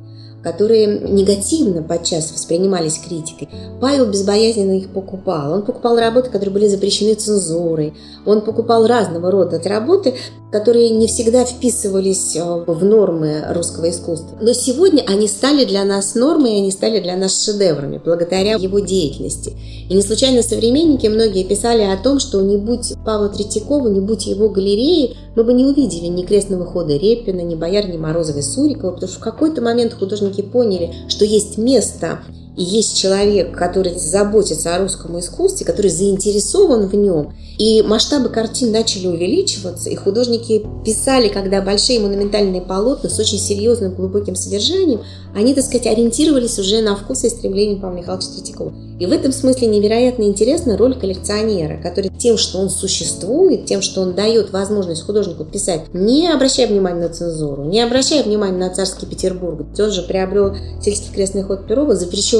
которые 0.51 0.87
негативно 0.87 1.83
подчас 1.83 2.31
воспринимались 2.31 2.99
критикой, 2.99 3.49
Павел 3.81 4.05
безбоязненно 4.05 4.77
их 4.77 4.89
покупал. 4.89 5.51
Он 5.51 5.63
покупал 5.63 5.97
работы, 5.97 6.29
которые 6.29 6.53
были 6.53 6.67
запрещены 6.67 7.15
цензурой. 7.15 7.93
Он 8.25 8.39
покупал 8.41 8.87
разного 8.87 9.29
рода 9.29 9.61
работы, 9.65 10.15
которые 10.51 10.91
не 10.91 11.07
всегда 11.07 11.43
вписывались 11.43 12.35
э, 12.35 12.41
в 12.41 12.85
нормы 12.85 13.43
русского 13.49 13.89
искусства. 13.89 14.37
Но 14.39 14.53
сегодня 14.53 15.03
они 15.05 15.27
стали 15.27 15.65
для 15.65 15.83
нас 15.83 16.15
нормой, 16.15 16.53
и 16.53 16.57
они 16.59 16.71
стали 16.71 17.01
для 17.01 17.17
нас 17.17 17.43
шедеврами, 17.43 17.99
благодаря 18.03 18.53
его 18.53 18.79
деятельности. 18.79 19.53
И 19.89 19.93
не 19.93 20.01
случайно 20.01 20.41
современники 20.41 21.07
многие 21.07 21.43
писали 21.43 21.83
о 21.83 21.97
том, 21.97 22.19
что 22.19 22.41
не 22.41 22.55
будь 22.55 22.93
Павла 23.05 23.27
Третьякова, 23.27 23.89
не 23.89 23.99
будь 23.99 24.25
его 24.25 24.47
галереи, 24.47 25.17
мы 25.35 25.43
бы 25.43 25.53
не 25.53 25.65
увидели 25.65 26.05
ни 26.07 26.23
крестного 26.23 26.65
хода 26.65 26.95
Репина, 26.95 27.41
ни 27.41 27.55
бояр, 27.55 27.87
ни 27.87 27.97
Морозовой 27.97 28.43
Сурикова, 28.43 28.91
потому 28.91 29.09
что 29.11 29.19
в 29.19 29.23
какой-то 29.23 29.61
момент 29.61 29.93
художники 29.93 30.36
поняли, 30.41 30.93
что 31.09 31.25
есть 31.25 31.57
место 31.57 32.19
и 32.57 32.63
есть 32.63 32.97
человек, 32.97 33.55
который 33.55 33.97
заботится 33.97 34.75
о 34.75 34.79
русском 34.79 35.17
искусстве, 35.19 35.65
который 35.65 35.91
заинтересован 35.91 36.87
в 36.87 36.95
нем, 36.95 37.33
и 37.57 37.81
масштабы 37.81 38.29
картин 38.29 38.71
начали 38.71 39.07
увеличиваться, 39.07 39.89
и 39.89 39.95
художники 39.95 40.65
писали, 40.83 41.27
когда 41.27 41.61
большие 41.61 41.99
монументальные 41.99 42.61
полотна 42.61 43.09
с 43.09 43.19
очень 43.19 43.39
серьезным 43.39 43.95
глубоким 43.95 44.35
содержанием, 44.35 45.01
они, 45.35 45.53
так 45.53 45.63
сказать, 45.63 45.87
ориентировались 45.87 46.57
уже 46.59 46.81
на 46.81 46.95
вкус 46.95 47.23
и 47.23 47.29
стремление 47.29 47.79
Павла 47.79 47.97
Михайловича 47.97 48.29
Третьякова. 48.35 48.73
И 48.99 49.05
в 49.05 49.11
этом 49.11 49.31
смысле 49.31 49.67
невероятно 49.67 50.23
интересна 50.23 50.75
роль 50.75 50.99
коллекционера, 50.99 51.79
который 51.81 52.09
тем, 52.17 52.37
что 52.37 52.57
он 52.57 52.71
существует, 52.71 53.65
тем, 53.65 53.83
что 53.83 54.01
он 54.01 54.15
дает 54.15 54.51
возможность 54.51 55.03
художнику 55.03 55.45
писать, 55.45 55.93
не 55.93 56.27
обращая 56.27 56.67
внимания 56.67 57.07
на 57.07 57.09
цензуру, 57.09 57.65
не 57.65 57.79
обращая 57.81 58.23
внимания 58.23 58.57
на 58.57 58.73
царский 58.73 59.05
Петербург. 59.05 59.65
Он 59.77 59.91
же 59.91 60.01
приобрел 60.01 60.55
сельский 60.81 61.13
крестный 61.13 61.43
ход 61.43 61.67
Перова 61.67 61.95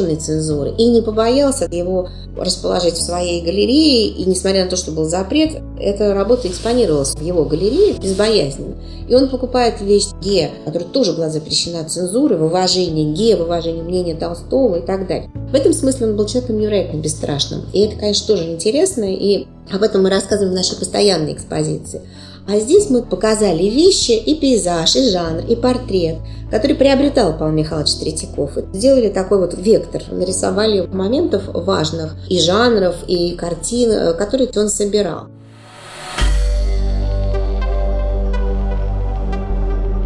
запрещенной 0.08 0.16
цензуры 0.16 0.74
и 0.78 0.88
не 0.88 1.02
побоялся 1.02 1.68
его 1.70 2.10
расположить 2.38 2.96
в 2.96 3.04
своей 3.04 3.42
галерее. 3.42 4.10
И 4.10 4.26
несмотря 4.26 4.66
на 4.66 4.70
то, 4.70 4.76
что 4.76 4.92
был 4.92 5.06
запрет, 5.06 5.62
эта 5.80 6.14
работа 6.14 6.48
экспонировалась 6.48 7.16
в 7.16 7.22
его 7.22 7.46
галерее 7.46 7.94
безбоязненно. 7.94 8.76
И 9.08 9.16
он 9.16 9.30
покупает 9.30 9.82
вещь 9.82 10.08
Ге, 10.22 10.52
которая 10.66 10.88
тоже 10.88 11.14
была 11.14 11.30
запрещена 11.30 11.84
цензурой, 11.86 12.38
в 12.38 12.44
уважении 12.44 13.14
Ге, 13.14 13.36
в 13.36 13.42
уважении 13.42 13.82
мнения 13.82 14.16
Толстого 14.16 14.76
и 14.78 14.86
так 14.86 15.08
далее. 15.08 15.30
В 15.52 15.56
этом 15.56 15.74
смысле 15.74 16.08
он 16.08 16.18
был 16.18 16.26
человеком 16.26 16.60
невероятно 16.60 16.98
бесстрашным. 16.98 17.64
И 17.74 17.80
это, 17.82 17.96
конечно, 17.96 18.28
тоже 18.28 18.52
интересно, 18.52 19.06
и 19.06 19.48
об 19.72 19.82
этом 19.82 20.04
мы 20.04 20.10
рассказываем 20.10 20.52
в 20.52 20.56
нашей 20.56 20.78
постоянной 20.78 21.34
экспозиции. 21.34 22.02
А 22.48 22.60
здесь 22.60 22.90
мы 22.90 23.02
показали 23.02 23.64
вещи 23.64 24.12
и 24.12 24.36
пейзаж, 24.36 24.96
и 24.96 25.10
жанр, 25.10 25.44
и 25.50 25.56
портрет, 25.56 26.18
который 26.51 26.75
приобретал 26.75 27.38
Павел 27.38 27.54
Михайлович 27.54 27.96
Третьяков. 27.96 28.58
И 28.58 28.66
сделали 28.74 29.10
такой 29.10 29.39
вот 29.39 29.54
вектор, 29.58 30.01
нарисовали 30.12 30.86
моментов 30.88 31.44
важных 31.48 32.16
и 32.30 32.39
жанров, 32.39 32.96
и 33.08 33.36
картин, 33.36 33.92
э, 33.92 34.13
которые 34.13 34.50
он 34.56 34.70
собирал. 34.70 35.27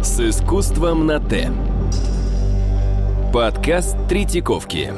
С 0.02 0.18
искусством 0.20 1.06
на 1.06 1.20
Т. 1.20 1.50
Подкаст 3.32 3.96
Третьяковки. 4.08 4.92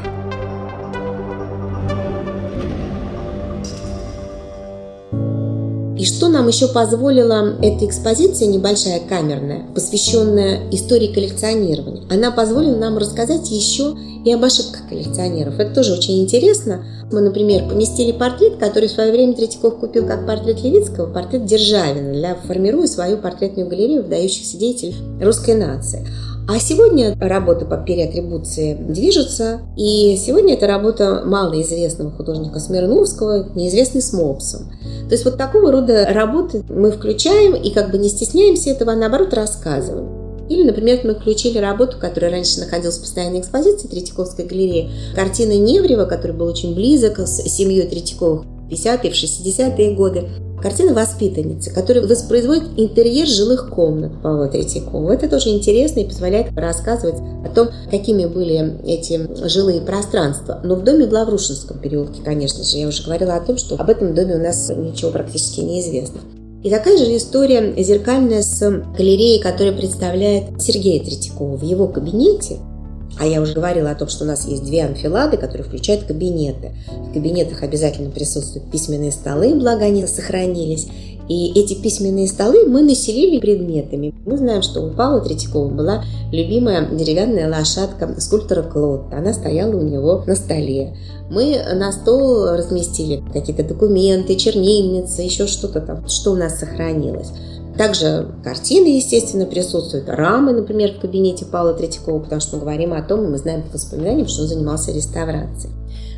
И 6.05 6.07
что 6.07 6.29
нам 6.29 6.49
еще 6.49 6.69
позволила 6.69 7.57
эта 7.63 7.87
экспозиция 7.87 8.49
небольшая, 8.49 9.01
камерная, 9.09 9.63
посвященная 9.75 10.69
истории 10.71 11.07
коллекционирования? 11.07 12.03
Она 12.11 12.31
позволила 12.31 12.77
нам 12.77 12.99
рассказать 12.99 13.51
еще 13.51 13.97
и 14.23 14.31
об 14.31 14.45
ошибках 14.45 14.87
коллекционеров. 14.87 15.59
Это 15.59 15.75
тоже 15.75 15.95
очень 15.95 16.21
интересно. 16.21 16.85
Мы, 17.11 17.23
например, 17.23 17.67
поместили 17.71 18.13
портрет, 18.13 18.57
который 18.59 18.91
в 18.91 18.93
свое 18.93 19.13
время 19.13 19.33
Третьяков 19.33 19.79
купил 19.79 20.07
как 20.07 20.27
портрет 20.27 20.63
Левицкого, 20.63 21.11
портрет 21.11 21.47
Державина, 21.47 22.13
для, 22.13 22.35
формируя 22.35 22.87
свою 22.87 23.17
портретную 23.17 23.67
галерею 23.67 24.03
выдающихся 24.03 24.59
деятелей 24.59 24.97
русской 25.23 25.55
нации. 25.55 26.07
А 26.47 26.59
сегодня 26.59 27.17
работа 27.19 27.65
по 27.65 27.79
переатрибуции 27.79 28.75
движется, 28.75 29.63
и 29.79 30.15
сегодня 30.17 30.55
это 30.55 30.67
работа 30.67 31.23
малоизвестного 31.25 32.11
художника 32.11 32.61
Смирновского, 32.61 33.49
неизвестный 33.55 34.03
с 34.03 34.13
мопсом. 34.13 34.71
То 35.09 35.13
есть 35.13 35.25
вот 35.25 35.39
такого 35.39 35.73
рода 35.73 36.07
работы 36.11 36.63
мы 36.69 36.91
включаем 36.91 37.55
и 37.55 37.71
как 37.71 37.91
бы 37.91 37.97
не 37.97 38.11
стесняемся 38.11 38.71
этого, 38.71 38.93
а 38.93 38.97
наоборот 38.97 39.33
рассказываем. 39.33 40.25
Или, 40.51 40.65
например, 40.65 41.01
мы 41.05 41.15
включили 41.15 41.57
работу, 41.57 41.97
которая 41.99 42.31
раньше 42.31 42.61
находилась 42.61 42.99
в 42.99 43.01
постоянной 43.01 43.41
экспозиции 43.41 43.89
Третьяковской 43.89 44.45
галереи, 44.45 44.91
картины 45.15 45.57
Неврева, 45.57 46.05
который 46.05 46.37
был 46.37 46.47
очень 46.47 46.75
близок 46.75 47.21
с 47.21 47.43
семьей 47.49 47.87
Третьяковых 47.87 48.45
в 48.45 48.69
50-е, 48.71 49.11
в 49.11 49.15
60-е 49.15 49.95
годы. 49.95 50.29
Картина 50.65 50.95
«Воспитанница», 50.95 51.71
которая 51.71 52.07
воспроизводит 52.07 52.71
интерьер 52.79 53.27
жилых 53.27 53.69
комнат 53.69 54.13
Павла 54.23 54.49
Третьякова. 54.49 55.13
Это 55.13 55.29
тоже 55.29 55.51
интересно 55.51 56.01
и 56.01 56.07
позволяет 56.07 56.57
рассказывать 56.57 57.21
о 57.45 57.51
том, 57.55 57.69
какими 57.91 58.25
были 58.25 58.81
эти 58.87 59.29
жилые 59.47 59.83
пространства. 59.83 60.63
Но 60.65 60.77
в 60.77 60.83
доме 60.83 61.05
в 61.05 61.13
Лаврушинском 61.13 61.79
переулке, 61.81 62.23
конечно 62.25 62.65
же, 62.65 62.79
я 62.79 62.89
уже 62.89 63.03
говорила 63.03 63.35
о 63.35 63.41
том, 63.41 63.59
что 63.59 63.75
об 63.75 63.91
этом 63.91 64.15
доме 64.15 64.37
у 64.37 64.43
нас 64.43 64.73
ничего 64.75 65.11
практически 65.11 65.61
не 65.61 65.83
известно. 65.83 66.23
И 66.63 66.71
такая 66.71 66.97
же 66.97 67.15
история 67.15 67.75
зеркальная 67.85 68.41
с 68.41 68.59
галереей, 68.97 69.43
которая 69.43 69.77
представляет 69.77 70.63
Сергея 70.63 71.05
Третьякова 71.05 71.59
в 71.59 71.63
его 71.63 71.89
кабинете– 71.89 72.57
а 73.19 73.27
я 73.27 73.41
уже 73.41 73.55
говорила 73.55 73.91
о 73.91 73.95
том, 73.95 74.09
что 74.09 74.25
у 74.25 74.27
нас 74.27 74.47
есть 74.47 74.65
две 74.65 74.85
анфилады, 74.85 75.37
которые 75.37 75.67
включают 75.67 76.05
кабинеты. 76.05 76.73
В 77.11 77.13
кабинетах 77.13 77.63
обязательно 77.63 78.11
присутствуют 78.11 78.71
письменные 78.71 79.13
столы, 79.13 79.55
благо 79.55 79.85
они 79.85 80.07
сохранились. 80.07 80.89
И 81.29 81.59
эти 81.59 81.75
письменные 81.75 82.29
столы 82.29 82.67
мы 82.67 82.83
населили 82.83 83.39
предметами. 83.41 84.15
Мы 84.27 84.37
знаем, 84.37 84.63
что 84.63 84.83
у 84.83 84.91
Павла 84.91 85.21
Третьякова 85.23 85.69
была 85.69 86.05
любимая 86.33 86.87
деревянная 86.91 87.49
лошадка 87.49 88.15
скульптора 88.21 88.63
Клод. 88.63 89.07
Она 89.11 89.33
стояла 89.33 89.75
у 89.75 89.83
него 89.83 90.23
на 90.27 90.37
столе. 90.37 90.95
Мы 91.31 91.59
на 91.75 91.93
стол 91.93 92.51
разместили 92.51 93.23
какие-то 93.33 93.65
документы, 93.65 94.37
чернильницы, 94.37 95.23
еще 95.23 95.47
что-то 95.47 95.81
там, 95.81 96.07
что 96.09 96.33
у 96.33 96.37
нас 96.37 96.59
сохранилось. 96.59 97.31
Также 97.77 98.29
картины, 98.45 98.97
естественно, 98.97 99.47
присутствуют, 99.47 100.09
рамы, 100.09 100.53
например, 100.53 100.93
в 100.93 101.01
кабинете 101.01 101.45
Павла 101.45 101.75
Третьякова, 101.75 102.21
потому 102.21 102.41
что 102.41 102.57
мы 102.57 102.63
говорим 102.63 102.93
о 102.93 103.03
том, 103.03 103.25
и 103.25 103.29
мы 103.29 103.39
знаем 103.39 103.63
по 103.63 103.73
воспоминаниям, 103.73 104.29
что 104.29 104.43
он 104.43 104.49
занимался 104.49 104.93
реставрацией. 104.93 105.73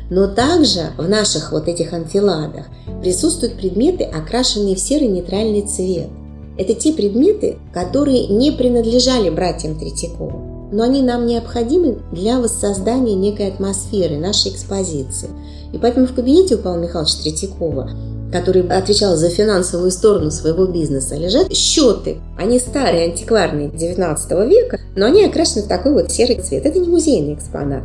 Но 0.09 0.27
также 0.27 0.91
в 0.97 1.09
наших 1.09 1.51
вот 1.51 1.67
этих 1.67 1.93
анфиладах 1.93 2.67
присутствуют 3.01 3.57
предметы, 3.57 4.03
окрашенные 4.03 4.75
в 4.75 4.79
серый 4.79 5.07
нейтральный 5.07 5.63
цвет. 5.63 6.09
Это 6.57 6.73
те 6.73 6.93
предметы, 6.93 7.57
которые 7.73 8.27
не 8.27 8.51
принадлежали 8.51 9.29
братьям 9.29 9.77
Третьяковым, 9.77 10.71
но 10.71 10.83
они 10.83 11.01
нам 11.01 11.25
необходимы 11.25 11.99
для 12.11 12.39
воссоздания 12.39 13.15
некой 13.15 13.47
атмосферы 13.47 14.17
нашей 14.17 14.51
экспозиции. 14.51 15.29
И 15.73 15.77
поэтому 15.77 16.05
в 16.05 16.13
кабинете 16.13 16.55
у 16.55 16.59
Павла 16.59 16.79
Михайловича 16.79 17.21
Третьякова 17.21 17.89
который 18.31 18.67
отвечал 18.67 19.15
за 19.15 19.29
финансовую 19.29 19.91
сторону 19.91 20.31
своего 20.31 20.65
бизнеса, 20.65 21.15
лежат 21.15 21.53
счеты. 21.53 22.17
Они 22.37 22.59
старые, 22.59 23.05
антикварные 23.05 23.69
19 23.69 24.31
века, 24.49 24.79
но 24.95 25.05
они 25.05 25.25
окрашены 25.25 25.63
в 25.63 25.67
такой 25.67 25.93
вот 25.93 26.11
серый 26.11 26.39
цвет. 26.41 26.65
Это 26.65 26.79
не 26.79 26.87
музейный 26.87 27.35
экспонат. 27.35 27.83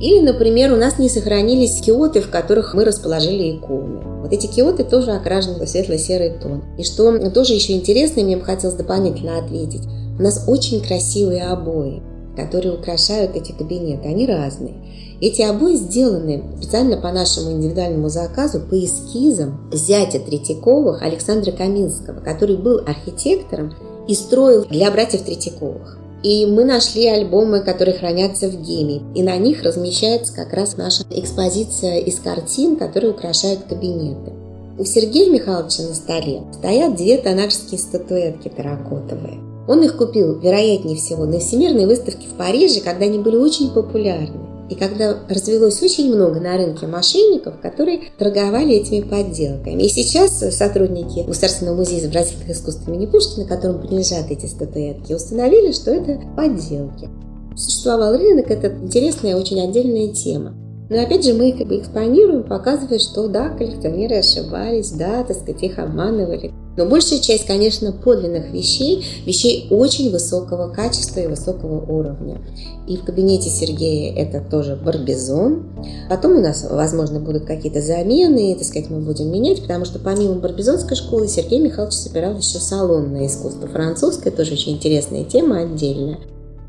Или, 0.00 0.20
например, 0.20 0.72
у 0.72 0.76
нас 0.76 0.98
не 0.98 1.08
сохранились 1.08 1.80
киоты, 1.80 2.20
в 2.20 2.28
которых 2.28 2.74
мы 2.74 2.84
расположили 2.84 3.56
иконы. 3.56 4.00
Вот 4.20 4.32
эти 4.32 4.48
киоты 4.48 4.82
тоже 4.82 5.12
окрашены 5.12 5.64
в 5.64 5.68
светло-серый 5.68 6.38
тон. 6.42 6.64
И 6.76 6.82
что 6.82 7.30
тоже 7.30 7.54
еще 7.54 7.74
интересно, 7.74 8.22
мне 8.22 8.36
бы 8.36 8.44
хотелось 8.44 8.76
дополнительно 8.76 9.38
ответить, 9.38 9.82
у 10.18 10.22
нас 10.22 10.44
очень 10.48 10.80
красивые 10.80 11.44
обои, 11.44 12.02
которые 12.36 12.74
украшают 12.74 13.36
эти 13.36 13.52
кабинеты. 13.52 14.08
Они 14.08 14.26
разные. 14.26 14.74
Эти 15.20 15.42
обои 15.42 15.74
сделаны 15.74 16.42
специально 16.60 16.96
по 16.96 17.12
нашему 17.12 17.52
индивидуальному 17.52 18.08
заказу 18.08 18.60
по 18.60 18.74
эскизам 18.74 19.70
зятя 19.72 20.18
Третьяковых 20.18 21.02
Александра 21.02 21.52
Каминского, 21.52 22.20
который 22.20 22.56
был 22.56 22.80
архитектором 22.86 23.72
и 24.08 24.14
строил 24.14 24.64
для 24.64 24.90
братьев 24.90 25.22
Третьяковых. 25.22 25.98
И 26.22 26.46
мы 26.46 26.64
нашли 26.64 27.06
альбомы, 27.06 27.60
которые 27.60 27.96
хранятся 27.96 28.48
в 28.48 28.62
ГЕМе. 28.62 29.02
И 29.14 29.22
на 29.22 29.36
них 29.36 29.62
размещается 29.62 30.32
как 30.32 30.52
раз 30.52 30.76
наша 30.76 31.02
экспозиция 31.10 31.98
из 31.98 32.18
картин, 32.20 32.76
которые 32.76 33.12
украшают 33.12 33.64
кабинеты. 33.68 34.32
У 34.78 34.84
Сергея 34.84 35.30
Михайловича 35.30 35.82
на 35.82 35.94
столе 35.94 36.42
стоят 36.52 36.96
две 36.96 37.18
тонарские 37.18 37.78
статуэтки 37.78 38.48
терракотовые. 38.48 39.51
Он 39.68 39.82
их 39.82 39.96
купил, 39.96 40.38
вероятнее 40.38 40.96
всего, 40.96 41.24
на 41.24 41.38
Всемирной 41.38 41.86
выставке 41.86 42.26
в 42.26 42.34
Париже, 42.34 42.80
когда 42.80 43.04
они 43.04 43.18
были 43.18 43.36
очень 43.36 43.70
популярны. 43.70 44.40
И 44.68 44.74
когда 44.74 45.18
развелось 45.28 45.82
очень 45.82 46.14
много 46.14 46.40
на 46.40 46.56
рынке 46.56 46.86
мошенников, 46.86 47.60
которые 47.60 48.00
торговали 48.18 48.76
этими 48.76 49.00
подделками. 49.00 49.82
И 49.82 49.88
сейчас 49.88 50.38
сотрудники 50.56 51.24
Государственного 51.26 51.76
музея 51.76 52.00
изобразительных 52.00 52.50
искусств 52.50 52.88
имени 52.88 53.06
Пушкина, 53.06 53.46
которым 53.46 53.80
принадлежат 53.80 54.30
эти 54.30 54.46
статуэтки, 54.46 55.12
установили, 55.12 55.72
что 55.72 55.90
это 55.90 56.18
подделки. 56.36 57.10
Существовал 57.54 58.16
рынок, 58.16 58.50
это 58.50 58.68
интересная, 58.82 59.36
очень 59.36 59.60
отдельная 59.60 60.08
тема. 60.08 60.54
Но 60.88 61.00
опять 61.00 61.24
же 61.24 61.34
мы 61.34 61.50
их 61.50 61.60
экспонируем, 61.60 62.42
показывая, 62.42 62.98
что 62.98 63.28
да, 63.28 63.50
коллекционеры 63.50 64.16
ошибались, 64.16 64.90
да, 64.92 65.22
так 65.22 65.36
сказать, 65.36 65.62
их 65.62 65.78
обманывали. 65.78 66.52
Но 66.76 66.86
большая 66.86 67.18
часть, 67.18 67.46
конечно, 67.46 67.92
подлинных 67.92 68.50
вещей, 68.50 69.04
вещей 69.26 69.66
очень 69.70 70.10
высокого 70.10 70.72
качества 70.72 71.20
и 71.20 71.26
высокого 71.26 71.84
уровня. 71.84 72.40
И 72.88 72.96
в 72.96 73.04
кабинете 73.04 73.50
Сергея 73.50 74.14
это 74.14 74.40
тоже 74.40 74.76
барбизон. 74.76 75.66
Потом 76.08 76.36
у 76.36 76.40
нас, 76.40 76.66
возможно, 76.68 77.20
будут 77.20 77.44
какие-то 77.44 77.82
замены, 77.82 78.54
так 78.54 78.64
сказать, 78.64 78.88
мы 78.88 79.00
будем 79.00 79.30
менять, 79.30 79.60
потому 79.60 79.84
что 79.84 79.98
помимо 79.98 80.34
барбизонской 80.34 80.96
школы 80.96 81.28
Сергей 81.28 81.60
Михайлович 81.60 81.94
собирал 81.94 82.36
еще 82.36 82.58
салонное 82.58 83.26
искусство 83.26 83.68
французское, 83.68 84.32
тоже 84.32 84.54
очень 84.54 84.72
интересная 84.72 85.24
тема 85.24 85.60
отдельная. 85.60 86.18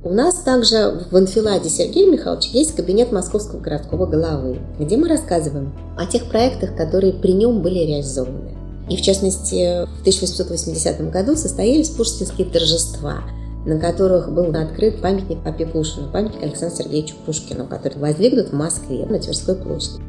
У 0.05 0.09
нас 0.09 0.35
также 0.35 1.05
в 1.11 1.15
анфиладе 1.15 1.69
Сергея 1.69 2.11
Михайловича 2.11 2.49
есть 2.51 2.75
кабинет 2.75 3.13
Московского 3.13 3.61
городского 3.61 4.05
головы, 4.05 4.59
где 4.77 4.97
мы 4.97 5.07
рассказываем 5.07 5.73
о 5.97 6.05
тех 6.05 6.25
проектах, 6.25 6.75
которые 6.75 7.13
при 7.13 7.31
нем 7.31 7.61
были 7.61 7.79
реализованы. 7.79 8.62
И 8.89 8.97
в 8.97 9.01
частности, 9.01 9.85
в 9.85 10.01
1880 10.01 11.09
году 11.09 11.35
состоялись 11.35 11.89
пушкинские 11.89 12.47
торжества, 12.47 13.23
на 13.65 13.79
которых 13.79 14.31
был 14.33 14.53
открыт 14.55 15.01
памятник 15.01 15.41
Папе 15.43 15.65
Пушкину, 15.65 16.11
памятник 16.11 16.43
Александру 16.43 16.77
Сергеевичу 16.77 17.15
Пушкину, 17.25 17.65
который 17.65 17.97
воздвигнут 17.97 18.49
в 18.49 18.53
Москве 18.53 19.05
на 19.05 19.19
Тверской 19.19 19.55
площади. 19.55 20.01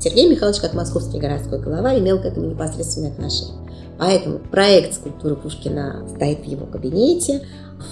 Сергей 0.00 0.28
Михайлович, 0.28 0.60
как 0.60 0.74
московский 0.74 1.18
городской 1.18 1.60
глава, 1.60 1.96
имел 1.98 2.20
к 2.20 2.24
этому 2.24 2.46
непосредственное 2.46 3.12
отношение. 3.12 3.54
Поэтому 3.98 4.38
проект 4.38 4.94
скульптуры 4.94 5.36
Пушкина 5.36 6.08
стоит 6.16 6.40
в 6.40 6.44
его 6.44 6.66
кабинете. 6.66 7.42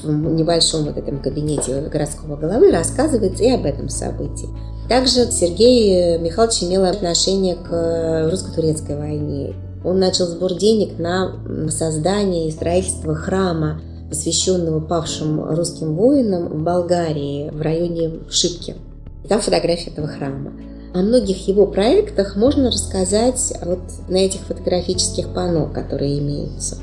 В 0.02 0.08
небольшом 0.08 0.84
вот 0.84 0.96
этом 0.96 1.20
кабинете 1.20 1.82
городского 1.82 2.36
головы 2.36 2.70
рассказывается 2.72 3.44
и 3.44 3.50
об 3.50 3.64
этом 3.64 3.88
событии. 3.88 4.48
Также 4.88 5.30
Сергей 5.30 6.18
Михайлович 6.18 6.64
имел 6.64 6.84
отношение 6.84 7.56
к 7.56 8.28
русско-турецкой 8.30 8.96
войне. 8.96 9.54
Он 9.84 9.98
начал 9.98 10.26
сбор 10.26 10.54
денег 10.54 10.98
на 10.98 11.40
создание 11.70 12.48
и 12.48 12.52
строительство 12.52 13.14
храма, 13.14 13.80
посвященного 14.08 14.80
павшим 14.80 15.42
русским 15.54 15.94
воинам 15.94 16.48
в 16.48 16.62
Болгарии, 16.62 17.50
в 17.50 17.60
районе 17.60 18.20
Шипки. 18.28 18.74
там 19.28 19.40
фотография 19.40 19.90
этого 19.90 20.08
храма. 20.08 20.52
О 20.92 21.02
многих 21.02 21.46
его 21.46 21.66
проектах 21.66 22.34
можно 22.34 22.70
рассказать 22.70 23.54
вот 23.64 23.80
на 24.08 24.16
этих 24.16 24.40
фотографических 24.40 25.32
панно, 25.32 25.66
которые 25.66 26.18
имеются. 26.18 26.78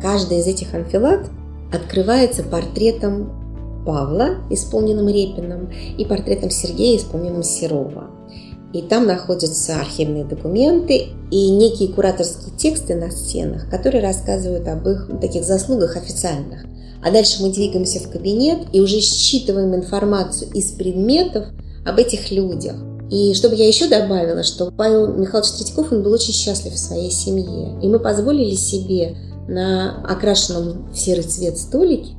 Каждый 0.00 0.38
из 0.38 0.46
этих 0.46 0.72
анфилат 0.74 1.28
открывается 1.72 2.44
портретом 2.44 3.82
Павла, 3.84 4.36
исполненным 4.50 5.08
Репиным, 5.08 5.70
и 5.98 6.04
портретом 6.04 6.50
Сергея, 6.50 6.96
исполненным 6.96 7.42
Серова. 7.42 8.10
И 8.74 8.82
там 8.82 9.06
находятся 9.06 9.76
архивные 9.76 10.24
документы 10.24 11.06
и 11.30 11.50
некие 11.50 11.90
кураторские 11.90 12.56
тексты 12.56 12.96
на 12.96 13.08
стенах, 13.12 13.70
которые 13.70 14.02
рассказывают 14.02 14.66
об 14.66 14.88
их 14.88 15.08
таких 15.20 15.44
заслугах 15.44 15.96
официальных. 15.96 16.64
А 17.00 17.12
дальше 17.12 17.40
мы 17.40 17.52
двигаемся 17.52 18.00
в 18.00 18.10
кабинет 18.10 18.66
и 18.72 18.80
уже 18.80 18.98
считываем 18.98 19.76
информацию 19.76 20.50
из 20.52 20.72
предметов 20.72 21.46
об 21.86 21.98
этих 21.98 22.32
людях. 22.32 22.74
И 23.12 23.32
чтобы 23.34 23.54
я 23.54 23.68
еще 23.68 23.86
добавила, 23.86 24.42
что 24.42 24.72
Павел 24.72 25.14
Михайлович 25.14 25.52
Третьяков, 25.52 25.92
он 25.92 26.02
был 26.02 26.12
очень 26.12 26.32
счастлив 26.32 26.72
в 26.72 26.78
своей 26.78 27.12
семье. 27.12 27.78
И 27.80 27.86
мы 27.86 28.00
позволили 28.00 28.56
себе 28.56 29.16
на 29.46 30.02
окрашенном 30.04 30.90
в 30.92 30.98
серый 30.98 31.22
цвет 31.22 31.58
столике 31.58 32.10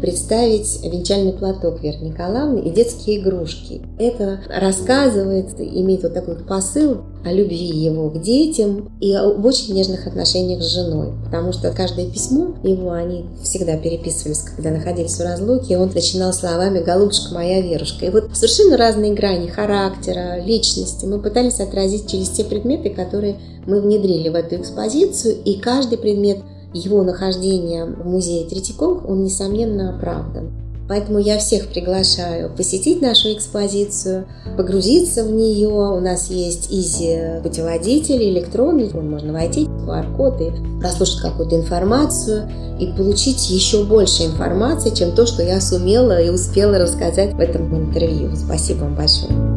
представить 0.00 0.80
венчальный 0.82 1.32
платок 1.32 1.82
Веры 1.82 1.98
Николаевны 1.98 2.60
и 2.60 2.70
детские 2.70 3.20
игрушки. 3.20 3.82
Это 3.98 4.40
рассказывает, 4.48 5.58
имеет 5.58 6.02
вот 6.02 6.14
такой 6.14 6.36
посыл 6.36 6.98
о 7.24 7.32
любви 7.32 7.68
его 7.68 8.10
к 8.10 8.20
детям 8.20 8.92
и 9.00 9.14
об 9.14 9.44
очень 9.44 9.74
нежных 9.74 10.06
отношениях 10.06 10.62
с 10.62 10.74
женой. 10.74 11.12
Потому 11.24 11.52
что 11.52 11.70
каждое 11.70 12.10
письмо 12.10 12.54
его, 12.62 12.92
они 12.92 13.24
всегда 13.42 13.76
переписывались, 13.76 14.40
когда 14.40 14.70
находились 14.70 15.16
в 15.16 15.22
разлуке, 15.22 15.74
и 15.74 15.76
он 15.76 15.90
начинал 15.94 16.32
словами 16.32 16.80
«Голубушка 16.80 17.32
моя 17.32 17.60
Верушка». 17.60 18.06
И 18.06 18.10
вот 18.10 18.30
совершенно 18.34 18.76
разные 18.76 19.14
грани 19.14 19.48
характера, 19.48 20.42
личности 20.44 21.06
мы 21.06 21.18
пытались 21.18 21.60
отразить 21.60 22.10
через 22.10 22.28
те 22.28 22.44
предметы, 22.44 22.90
которые 22.90 23.36
мы 23.66 23.80
внедрили 23.80 24.28
в 24.28 24.34
эту 24.34 24.56
экспозицию, 24.56 25.36
и 25.44 25.58
каждый 25.58 25.98
предмет– 25.98 26.38
его 26.74 27.02
нахождение 27.02 27.86
в 27.86 28.06
музее 28.06 28.46
Третьяковых, 28.46 29.08
он, 29.08 29.24
несомненно, 29.24 29.96
оправдан. 29.96 30.50
Поэтому 30.86 31.18
я 31.18 31.38
всех 31.38 31.68
приглашаю 31.68 32.50
посетить 32.54 33.00
нашу 33.00 33.32
экспозицию, 33.32 34.26
погрузиться 34.56 35.24
в 35.24 35.30
нее. 35.30 35.68
У 35.68 36.00
нас 36.00 36.28
есть 36.28 36.70
изи 36.70 37.40
путеводитель 37.42 38.22
электронный, 38.22 38.90
можно 38.92 39.32
войти 39.32 39.64
в 39.64 39.88
QR-код 39.88 40.40
и 40.42 40.80
прослушать 40.80 41.22
какую-то 41.22 41.56
информацию 41.56 42.50
и 42.78 42.88
получить 42.88 43.48
еще 43.48 43.84
больше 43.84 44.24
информации, 44.24 44.90
чем 44.90 45.12
то, 45.12 45.24
что 45.24 45.42
я 45.42 45.60
сумела 45.60 46.20
и 46.20 46.28
успела 46.28 46.78
рассказать 46.78 47.32
в 47.32 47.40
этом 47.40 47.74
интервью. 47.74 48.36
Спасибо 48.36 48.80
вам 48.80 48.96
большое. 48.96 49.53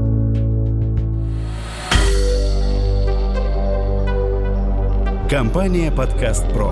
Компания 5.29 5.91
«Подкаст 5.91 6.49
Про». 6.53 6.71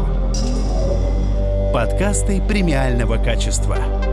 Подкасты 1.74 2.42
премиального 2.42 3.18
качества. 3.22 4.05